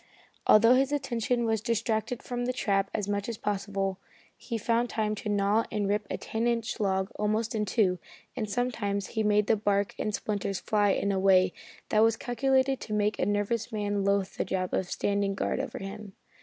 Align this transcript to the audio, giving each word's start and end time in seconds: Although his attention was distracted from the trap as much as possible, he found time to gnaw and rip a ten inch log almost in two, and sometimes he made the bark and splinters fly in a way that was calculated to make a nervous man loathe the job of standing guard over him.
Although 0.47 0.73
his 0.73 0.91
attention 0.91 1.45
was 1.45 1.61
distracted 1.61 2.23
from 2.23 2.45
the 2.45 2.53
trap 2.53 2.89
as 2.91 3.07
much 3.07 3.29
as 3.29 3.37
possible, 3.37 3.99
he 4.35 4.57
found 4.57 4.89
time 4.89 5.13
to 5.13 5.29
gnaw 5.29 5.65
and 5.71 5.87
rip 5.87 6.07
a 6.09 6.17
ten 6.17 6.47
inch 6.47 6.79
log 6.79 7.11
almost 7.17 7.53
in 7.53 7.65
two, 7.65 7.99
and 8.35 8.49
sometimes 8.49 9.09
he 9.09 9.21
made 9.21 9.45
the 9.45 9.55
bark 9.55 9.93
and 9.99 10.15
splinters 10.15 10.59
fly 10.59 10.89
in 10.89 11.11
a 11.11 11.19
way 11.19 11.53
that 11.89 11.99
was 11.99 12.17
calculated 12.17 12.79
to 12.79 12.93
make 12.93 13.19
a 13.19 13.27
nervous 13.27 13.71
man 13.71 14.03
loathe 14.03 14.29
the 14.37 14.43
job 14.43 14.73
of 14.73 14.89
standing 14.89 15.35
guard 15.35 15.59
over 15.59 15.77
him. 15.77 16.13